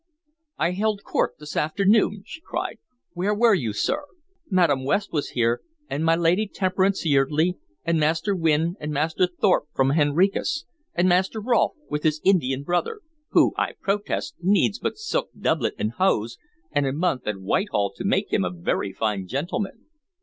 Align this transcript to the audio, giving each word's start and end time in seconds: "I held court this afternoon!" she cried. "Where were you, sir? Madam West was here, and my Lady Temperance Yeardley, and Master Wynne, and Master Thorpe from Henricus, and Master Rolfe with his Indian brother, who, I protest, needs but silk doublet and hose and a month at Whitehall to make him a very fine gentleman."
"I 0.57 0.71
held 0.71 1.03
court 1.03 1.35
this 1.37 1.55
afternoon!" 1.55 2.23
she 2.25 2.41
cried. 2.41 2.79
"Where 3.13 3.35
were 3.35 3.53
you, 3.53 3.71
sir? 3.71 4.05
Madam 4.49 4.83
West 4.83 5.13
was 5.13 5.29
here, 5.37 5.61
and 5.87 6.03
my 6.03 6.15
Lady 6.15 6.47
Temperance 6.47 7.05
Yeardley, 7.05 7.59
and 7.85 7.99
Master 7.99 8.35
Wynne, 8.35 8.75
and 8.79 8.91
Master 8.91 9.27
Thorpe 9.27 9.67
from 9.75 9.91
Henricus, 9.91 10.65
and 10.95 11.07
Master 11.07 11.39
Rolfe 11.39 11.75
with 11.87 12.01
his 12.01 12.19
Indian 12.25 12.63
brother, 12.63 13.01
who, 13.33 13.53
I 13.57 13.73
protest, 13.79 14.33
needs 14.41 14.79
but 14.79 14.97
silk 14.97 15.29
doublet 15.39 15.73
and 15.77 15.91
hose 15.91 16.39
and 16.71 16.87
a 16.87 16.93
month 16.93 17.27
at 17.27 17.37
Whitehall 17.37 17.93
to 17.95 18.03
make 18.03 18.33
him 18.33 18.43
a 18.43 18.49
very 18.49 18.91
fine 18.91 19.27
gentleman." 19.27 19.85